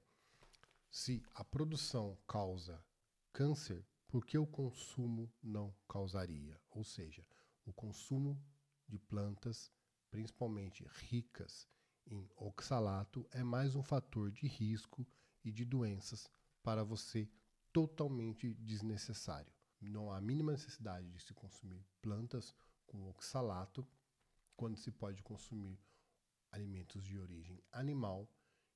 [0.90, 2.84] se a produção causa
[3.32, 6.60] câncer, por que o consumo não causaria?
[6.72, 7.26] Ou seja,
[7.66, 8.42] o consumo
[8.88, 9.72] de plantas,
[10.10, 11.68] principalmente ricas
[12.08, 15.08] em oxalato, é mais um fator de risco
[15.44, 16.30] e de doenças
[16.64, 17.30] para você
[17.72, 22.54] totalmente desnecessário não há a mínima necessidade de se consumir plantas
[22.86, 23.88] com oxalato
[24.56, 25.80] quando se pode consumir
[26.52, 28.30] alimentos de origem animal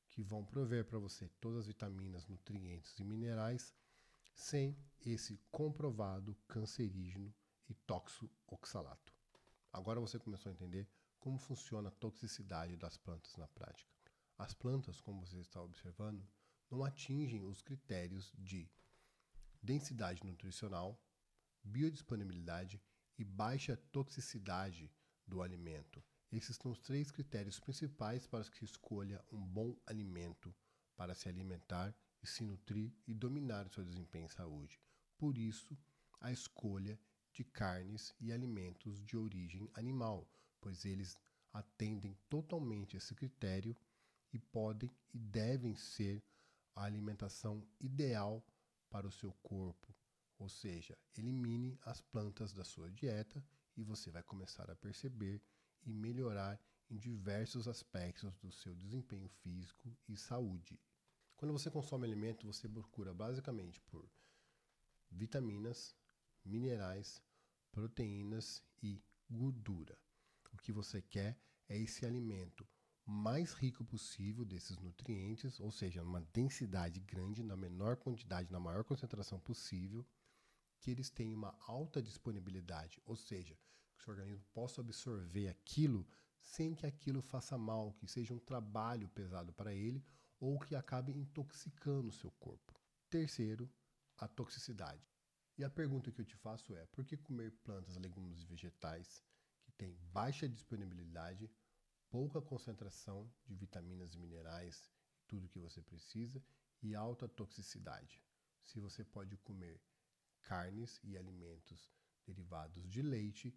[0.08, 3.74] que vão prover para você todas as vitaminas, nutrientes e minerais
[4.34, 7.34] sem esse comprovado cancerígeno
[7.68, 9.14] e tóxico oxalato.
[9.72, 10.88] Agora você começou a entender
[11.20, 13.92] como funciona a toxicidade das plantas na prática.
[14.38, 16.26] As plantas, como você está observando,
[16.74, 18.68] não atingem os critérios de
[19.62, 21.00] densidade nutricional,
[21.64, 22.82] biodisponibilidade
[23.16, 24.92] e baixa toxicidade
[25.28, 26.04] do alimento.
[26.32, 30.54] Esses são os três critérios principais para que se escolha um bom alimento
[30.96, 34.82] para se alimentar e se nutrir e dominar o seu desempenho em saúde.
[35.16, 35.78] Por isso,
[36.20, 37.00] a escolha
[37.32, 40.28] de carnes e alimentos de origem animal,
[40.60, 41.20] pois eles
[41.52, 43.78] atendem totalmente esse critério
[44.32, 46.24] e podem e devem ser
[46.76, 48.46] a alimentação ideal
[48.90, 49.94] para o seu corpo.
[50.38, 53.44] Ou seja, elimine as plantas da sua dieta
[53.78, 55.42] e você vai começar a perceber
[55.84, 56.60] e melhorar
[56.90, 60.80] em diversos aspectos do seu desempenho físico e saúde.
[61.36, 64.10] Quando você consome alimento, você procura basicamente por
[65.10, 65.96] vitaminas,
[66.46, 67.22] minerais,
[67.72, 69.98] proteínas e gordura.
[70.52, 72.68] O que você quer é esse alimento
[73.06, 78.84] mais rico possível desses nutrientes, ou seja, uma densidade grande, na menor quantidade, na maior
[78.84, 80.06] concentração possível,
[80.80, 83.58] que eles tenham uma alta disponibilidade, ou seja,
[83.96, 86.08] que o seu organismo possa absorver aquilo
[86.40, 90.04] sem que aquilo faça mal, que seja um trabalho pesado para ele
[90.40, 92.74] ou que acabe intoxicando o seu corpo.
[93.10, 93.70] Terceiro,
[94.18, 95.10] a toxicidade.
[95.58, 99.24] E a pergunta que eu te faço é: por que comer plantas, legumes e vegetais
[99.64, 101.50] que têm baixa disponibilidade,
[102.14, 104.88] pouca concentração de vitaminas e minerais,
[105.28, 106.40] tudo que você precisa,
[106.80, 108.24] e alta toxicidade?
[108.62, 109.82] Se você pode comer
[110.44, 111.90] carnes e alimentos
[112.24, 113.52] derivados de leite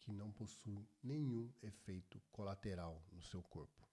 [0.00, 3.88] que não possuem nenhum efeito colateral no seu corpo.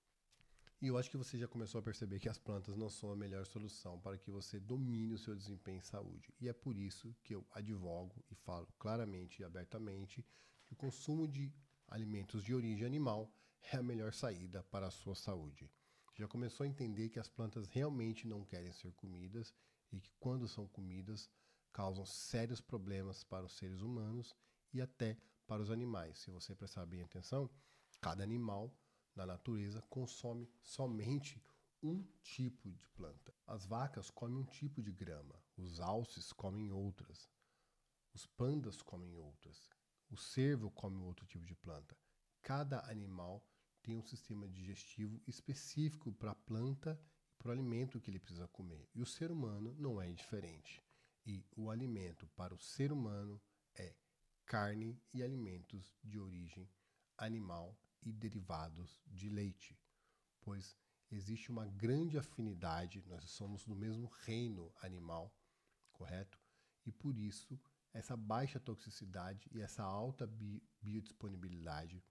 [0.81, 3.15] E eu acho que você já começou a perceber que as plantas não são a
[3.15, 6.33] melhor solução para que você domine o seu desempenho em saúde.
[6.37, 10.21] E é por isso que eu advogo e falo claramente e abertamente
[10.65, 11.49] que o consumo de
[11.87, 15.71] alimentos de origem animal é a melhor saída para a sua saúde.
[16.15, 19.53] Já começou a entender que as plantas realmente não querem ser comidas
[19.91, 21.29] e que quando são comidas
[21.71, 24.35] causam sérios problemas para os seres humanos
[24.73, 26.19] e até para os animais.
[26.19, 27.49] Se você prestar bem atenção,
[27.99, 28.75] cada animal
[29.15, 31.41] na natureza consome somente
[31.83, 33.33] um tipo de planta.
[33.47, 37.29] As vacas comem um tipo de grama, os alces comem outras,
[38.13, 39.69] os pandas comem outras,
[40.09, 41.97] o cervo come outro tipo de planta.
[42.41, 43.43] Cada animal
[43.81, 46.99] tem um sistema digestivo específico para a planta
[47.33, 48.87] e para o alimento que ele precisa comer.
[48.93, 50.83] E o ser humano não é diferente.
[51.25, 53.41] E o alimento para o ser humano
[53.75, 53.95] é
[54.45, 56.69] carne e alimentos de origem
[57.17, 59.79] animal e derivados de leite,
[60.41, 60.75] pois
[61.11, 65.33] existe uma grande afinidade, nós somos do mesmo reino animal,
[65.91, 66.39] correto?
[66.85, 67.59] E por isso,
[67.93, 72.03] essa baixa toxicidade e essa alta bi biodisponibilidade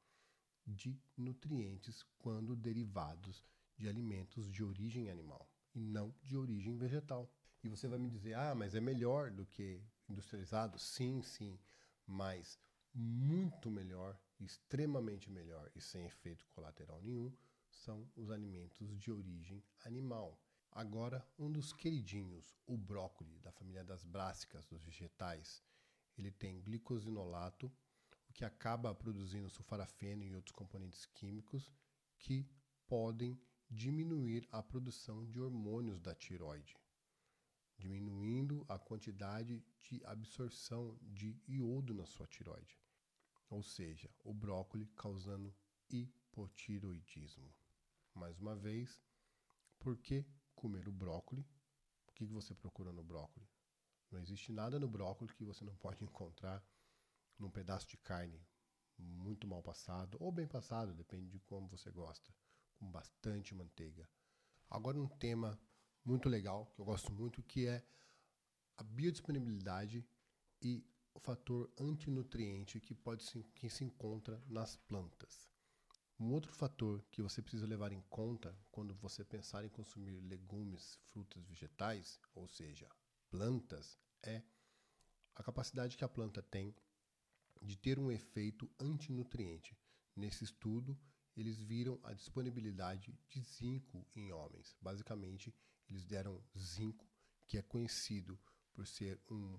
[0.66, 3.44] de nutrientes quando derivados
[3.76, 7.32] de alimentos de origem animal e não de origem vegetal.
[7.62, 10.78] E você vai me dizer, ah, mas é melhor do que industrializado?
[10.78, 11.58] Sim, sim,
[12.06, 12.58] mas
[12.92, 17.32] muito melhor, extremamente melhor e sem efeito colateral nenhum
[17.70, 20.40] são os alimentos de origem animal.
[20.72, 25.62] Agora, um dos queridinhos, o brócolis, da família das brássicas, dos vegetais,
[26.16, 27.72] ele tem glicosinolato,
[28.30, 31.70] o que acaba produzindo sulfarafeno e outros componentes químicos
[32.18, 32.48] que
[32.86, 33.38] podem
[33.68, 36.74] diminuir a produção de hormônios da tiroide
[37.80, 42.78] diminuindo a quantidade de absorção de iodo na sua tiroide.
[43.48, 45.52] Ou seja, o brócolis causando
[45.88, 47.52] hipotiroidismo.
[48.14, 49.02] Mais uma vez,
[49.78, 51.46] por que comer o brócolis?
[52.06, 53.48] O que você procura no brócolis?
[54.10, 56.62] Não existe nada no brócolis que você não pode encontrar
[57.40, 58.40] num pedaço de carne
[58.98, 62.32] muito mal passado ou bem passado, depende de como você gosta,
[62.76, 64.08] com bastante manteiga.
[64.68, 65.58] Agora um tema
[66.04, 67.84] muito legal, que eu gosto muito, que é
[68.76, 70.06] a biodisponibilidade
[70.62, 75.50] e o fator antinutriente que pode se, que se encontra nas plantas.
[76.18, 80.98] Um outro fator que você precisa levar em conta quando você pensar em consumir legumes,
[81.10, 82.86] frutas, vegetais, ou seja,
[83.30, 84.42] plantas, é
[85.34, 86.74] a capacidade que a planta tem
[87.60, 89.76] de ter um efeito antinutriente.
[90.16, 90.98] Nesse estudo,
[91.36, 94.76] eles viram a disponibilidade de zinco em homens.
[94.80, 95.54] Basicamente,
[95.88, 97.08] eles deram zinco,
[97.46, 98.38] que é conhecido
[98.72, 99.58] por ser um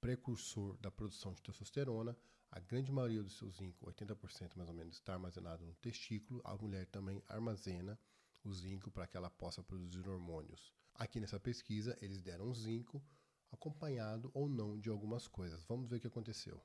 [0.00, 2.16] precursor da produção de testosterona.
[2.50, 6.40] A grande maioria do seu zinco, 80% mais ou menos, está armazenado no testículo.
[6.44, 7.98] A mulher também armazena
[8.44, 10.72] o zinco para que ela possa produzir hormônios.
[10.94, 13.02] Aqui nessa pesquisa, eles deram zinco
[13.50, 15.64] acompanhado ou não de algumas coisas.
[15.64, 16.62] Vamos ver o que aconteceu.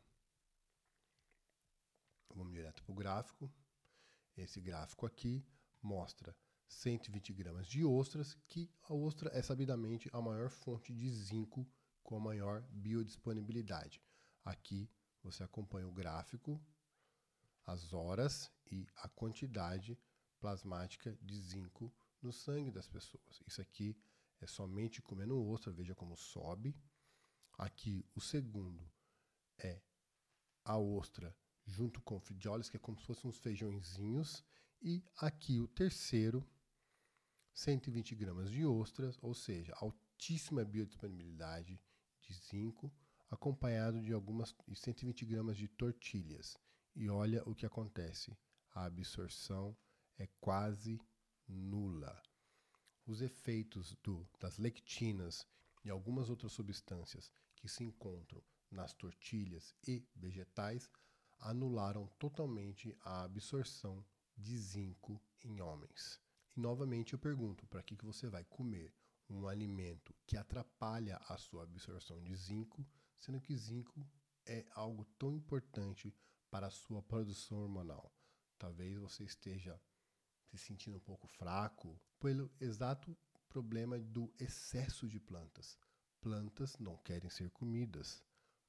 [2.35, 3.51] Vamos direto para o gráfico.
[4.35, 5.45] Esse gráfico aqui
[5.81, 6.35] mostra
[6.67, 11.67] 120 gramas de ostras, que a ostra é sabidamente a maior fonte de zinco
[12.01, 14.01] com a maior biodisponibilidade.
[14.43, 14.89] Aqui
[15.21, 16.59] você acompanha o gráfico,
[17.65, 19.97] as horas e a quantidade
[20.39, 23.41] plasmática de zinco no sangue das pessoas.
[23.45, 23.95] Isso aqui
[24.41, 26.75] é somente comendo ostra, veja como sobe.
[27.57, 28.91] Aqui o segundo
[29.57, 29.81] é
[30.65, 34.43] a ostra junto com fridioles, que é como se fossem uns feijõezinhos.
[34.81, 36.45] E aqui o terceiro,
[37.53, 41.79] 120 gramas de ostras, ou seja, altíssima biodisponibilidade
[42.21, 42.91] de zinco,
[43.29, 46.57] acompanhado de algumas 120 gramas de tortilhas.
[46.95, 48.37] E olha o que acontece:
[48.73, 49.75] a absorção
[50.17, 50.99] é quase
[51.47, 52.21] nula.
[53.05, 55.45] Os efeitos do, das lectinas
[55.83, 58.41] e algumas outras substâncias que se encontram
[58.71, 60.89] nas tortilhas e vegetais
[61.39, 64.05] anularam totalmente a absorção
[64.37, 66.19] de zinco em homens.
[66.55, 68.93] E novamente eu pergunto: para que, que você vai comer
[69.29, 72.85] um alimento que atrapalha a sua absorção de zinco,
[73.19, 74.05] sendo que zinco
[74.45, 76.13] é algo tão importante
[76.49, 78.13] para a sua produção hormonal?
[78.57, 79.79] Talvez você esteja
[80.45, 83.17] se sentindo um pouco fraco pelo exato
[83.49, 85.77] problema do excesso de plantas.
[86.21, 88.23] Plantas não querem ser comidas.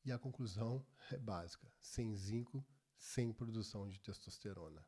[0.05, 2.65] E a conclusão é básica: sem zinco,
[2.97, 4.87] sem produção de testosterona.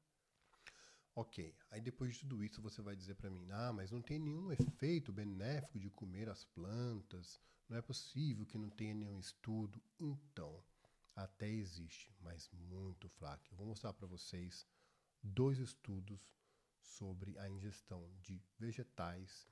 [1.15, 4.19] Ok, aí depois de tudo isso você vai dizer para mim: ah, mas não tem
[4.19, 9.83] nenhum efeito benéfico de comer as plantas, não é possível que não tenha nenhum estudo.
[9.99, 10.63] Então,
[11.15, 13.47] até existe, mas muito fraco.
[13.51, 14.67] Eu vou mostrar para vocês
[15.23, 16.31] dois estudos
[16.79, 19.49] sobre a ingestão de vegetais,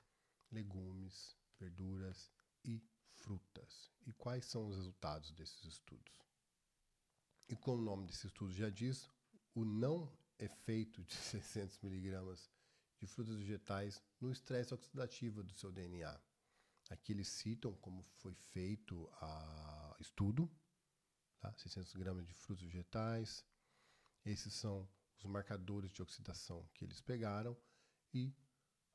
[0.53, 2.31] legumes, verduras
[2.63, 2.83] e
[3.15, 3.91] frutas.
[4.07, 6.15] E quais são os resultados desses estudos?
[7.49, 9.09] E como o nome desse estudo já diz,
[9.55, 12.51] o não efeito de 600 miligramas
[12.99, 16.21] de frutas vegetais no estresse oxidativo do seu DNA.
[16.91, 20.51] Aqui eles citam como foi feito o estudo,
[21.41, 21.53] tá?
[21.55, 23.45] 600 gramas de frutas vegetais.
[24.25, 24.89] Esses são
[25.19, 27.57] os marcadores de oxidação que eles pegaram
[28.13, 28.35] e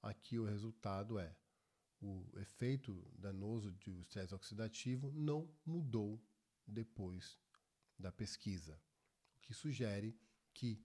[0.02, 1.36] aqui o resultado é
[2.02, 6.22] o efeito danoso do estresse oxidativo não mudou
[6.66, 7.38] depois
[7.98, 8.82] da pesquisa,
[9.38, 10.18] o que sugere
[10.54, 10.82] que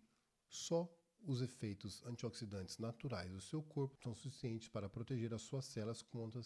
[0.48, 6.02] só os efeitos antioxidantes naturais do seu corpo são suficientes para proteger as suas células
[6.02, 6.40] contra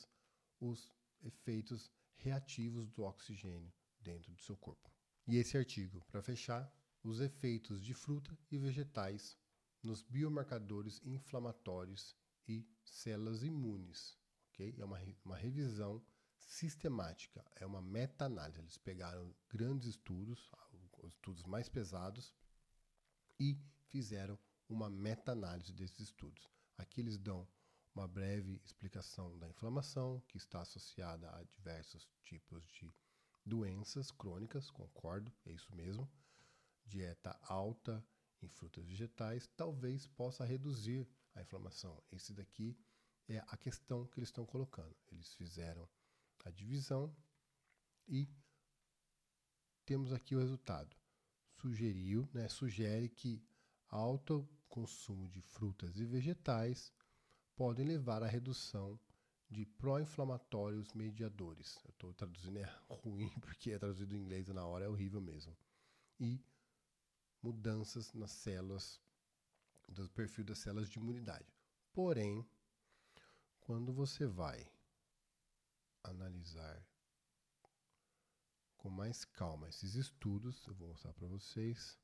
[0.60, 0.92] os
[1.22, 4.90] efeitos reativos do oxigênio dentro do seu corpo.
[5.26, 9.36] E esse artigo, para fechar, os efeitos de fruta e vegetais
[9.82, 12.16] nos biomarcadores inflamatórios
[12.46, 14.17] e células imunes.
[14.58, 16.02] É uma, uma revisão
[16.38, 18.60] sistemática, é uma meta-análise.
[18.60, 20.50] Eles pegaram grandes estudos,
[21.02, 22.34] os estudos mais pesados,
[23.38, 23.56] e
[23.86, 24.38] fizeram
[24.68, 26.48] uma meta-análise desses estudos.
[26.76, 27.46] Aqui eles dão
[27.94, 32.92] uma breve explicação da inflamação, que está associada a diversos tipos de
[33.44, 36.10] doenças crônicas, concordo, é isso mesmo
[36.88, 38.04] dieta alta
[38.40, 42.02] em frutas vegetais talvez possa reduzir a inflamação.
[42.10, 42.76] Esse daqui
[43.28, 44.94] é a questão que eles estão colocando.
[45.12, 45.88] Eles fizeram
[46.44, 47.14] a divisão
[48.08, 48.28] e
[49.84, 50.96] temos aqui o resultado.
[51.60, 53.42] Sugeriu, né, sugere que
[53.88, 56.92] alto consumo de frutas e vegetais
[57.56, 58.98] podem levar à redução
[59.50, 61.78] de pró-inflamatórios mediadores.
[61.84, 65.56] Eu estou traduzindo é ruim porque é traduzido em inglês na hora é horrível mesmo.
[66.20, 66.40] E
[67.42, 69.00] mudanças nas células,
[69.88, 71.46] do perfil das células de imunidade.
[71.92, 72.46] Porém,
[73.68, 74.66] quando você vai
[76.02, 76.82] analisar
[78.78, 82.00] com mais calma esses estudos, eu vou mostrar para vocês.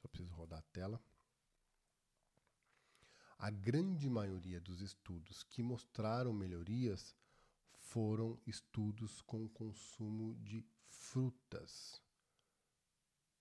[0.00, 1.00] Só preciso rodar a tela.
[3.38, 7.14] A grande maioria dos estudos que mostraram melhorias
[7.76, 12.02] foram estudos com consumo de frutas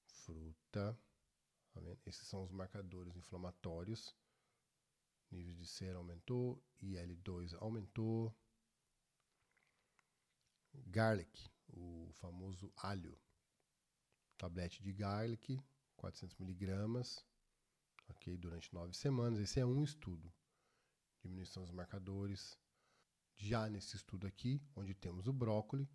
[0.05, 0.95] fruta.
[1.73, 4.15] Tá Esses são os marcadores inflamatórios.
[5.33, 8.31] Nível de cera aumentou, IL2 aumentou.
[10.85, 13.19] Garlic, o famoso alho.
[14.37, 15.59] Tablete de garlic,
[15.97, 17.25] 400 miligramas,
[18.09, 19.39] ok, durante nove semanas.
[19.39, 20.31] Esse é um estudo.
[21.23, 22.59] Diminuição dos marcadores.
[23.35, 25.89] Já nesse estudo aqui, onde temos o brócolis,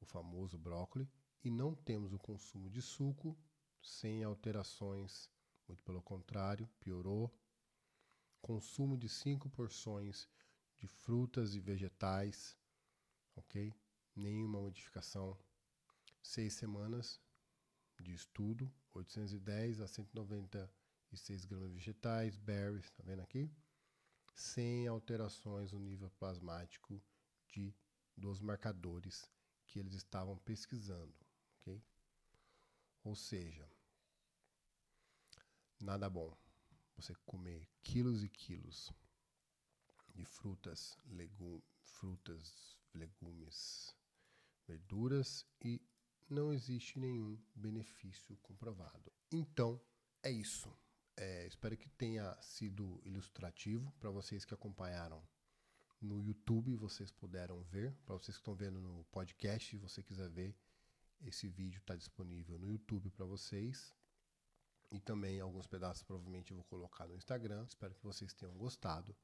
[0.00, 1.08] o famoso brócolis,
[1.42, 3.36] e não temos o consumo de suco,
[3.82, 5.28] sem alterações,
[5.66, 7.34] muito pelo contrário, piorou.
[8.44, 10.28] Consumo de 5 porções
[10.76, 12.54] de frutas e vegetais,
[13.34, 13.74] ok?
[14.14, 15.34] Nenhuma modificação.
[16.22, 17.18] Seis semanas
[17.98, 23.50] de estudo, 810 a 196 gramas de vegetais, berries, tá vendo aqui?
[24.34, 27.02] Sem alterações no nível plasmático
[27.48, 27.74] de
[28.14, 29.24] dos marcadores
[29.66, 31.16] que eles estavam pesquisando,
[31.60, 31.82] ok?
[33.04, 33.66] Ou seja,
[35.80, 36.43] nada bom
[36.96, 38.92] você comer quilos e quilos
[40.14, 43.94] de frutas, legum, frutas, legumes,
[44.66, 45.82] verduras e
[46.28, 49.12] não existe nenhum benefício comprovado.
[49.30, 49.80] Então,
[50.22, 50.74] é isso.
[51.16, 55.22] É, espero que tenha sido ilustrativo para vocês que acompanharam
[56.00, 57.92] no YouTube, vocês puderam ver.
[58.04, 60.56] Para vocês que estão vendo no podcast, se você quiser ver,
[61.22, 63.94] esse vídeo está disponível no YouTube para vocês.
[64.90, 67.64] E também alguns pedaços provavelmente eu vou colocar no Instagram.
[67.64, 69.16] Espero que vocês tenham gostado.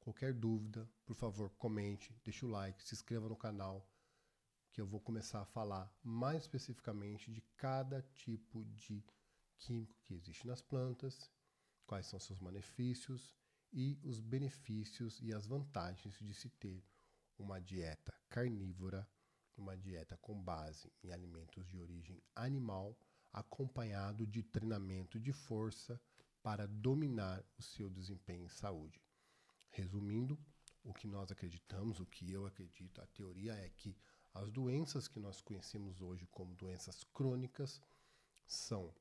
[0.00, 3.88] Qualquer dúvida, por favor, comente, deixe o like, se inscreva no canal,
[4.72, 9.04] que eu vou começar a falar mais especificamente de cada tipo de
[9.58, 11.30] químico que existe nas plantas,
[11.86, 13.34] quais são seus benefícios
[13.72, 16.84] e os benefícios e as vantagens de se ter
[17.38, 19.08] uma dieta carnívora,
[19.56, 22.98] uma dieta com base em alimentos de origem animal,
[23.36, 26.00] acompanhado de treinamento de força
[26.42, 28.98] para dominar o seu desempenho em saúde.
[29.68, 30.38] Resumindo,
[30.82, 33.94] o que nós acreditamos, o que eu acredito, a teoria é que
[34.32, 37.82] as doenças que nós conhecemos hoje como doenças crônicas
[38.46, 38.94] são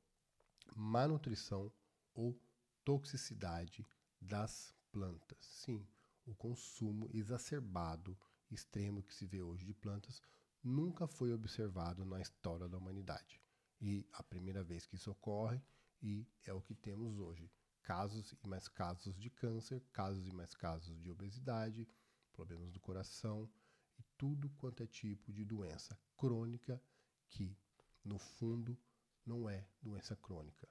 [0.76, 1.72] má nutrição
[2.14, 2.38] ou
[2.84, 3.88] toxicidade
[4.20, 5.38] das plantas.
[5.40, 5.88] Sim,
[6.26, 8.18] o consumo exacerbado,
[8.52, 10.22] extremo que se vê hoje de plantas
[10.62, 13.45] nunca foi observado na história da humanidade.
[13.82, 15.62] E a primeira vez que isso ocorre
[16.02, 17.52] e é o que temos hoje.
[17.84, 21.88] Casos e mais casos de câncer, casos e mais casos de obesidade,
[22.34, 23.50] problemas do coração
[23.98, 26.82] e tudo quanto é tipo de doença crônica
[27.30, 27.58] que,
[28.04, 28.78] no fundo,
[29.26, 30.68] não é doença crônica.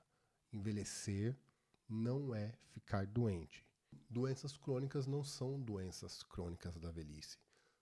[0.52, 1.36] Envelhecer
[1.88, 3.66] não é ficar doente.
[4.09, 7.38] Doenças crônicas não são doenças crônicas da velhice.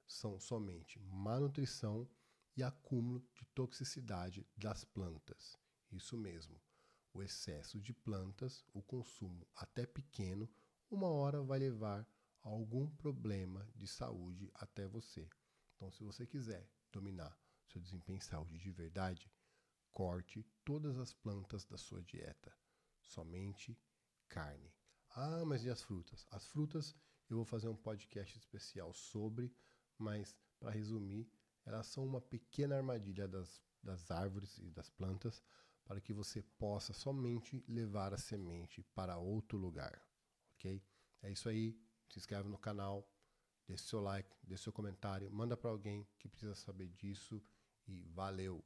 [0.07, 2.09] São somente má nutrição
[2.57, 5.57] e acúmulo de toxicidade das plantas.
[5.91, 6.61] Isso mesmo.
[7.13, 10.51] O excesso de plantas, o consumo até pequeno,
[10.91, 12.07] uma hora vai levar
[12.43, 15.29] a algum problema de saúde até você.
[15.77, 19.31] Então, se você quiser dominar seu desempenho em saúde de verdade,
[19.91, 22.53] corte todas as plantas da sua dieta.
[23.01, 23.79] Somente
[24.29, 24.73] carne.
[25.11, 26.27] Ah, mas e as frutas?
[26.31, 26.95] As frutas
[27.29, 29.55] eu vou fazer um podcast especial sobre,
[29.99, 31.31] mas para resumir,
[31.65, 35.43] elas são uma pequena armadilha das, das árvores e das plantas
[35.85, 40.01] para que você possa somente levar a semente para outro lugar,
[40.55, 40.83] ok?
[41.23, 41.79] É isso aí.
[42.09, 43.09] Se inscreve no canal,
[43.67, 47.43] deixe seu like, deixe seu comentário, manda para alguém que precisa saber disso
[47.87, 48.61] e valeu!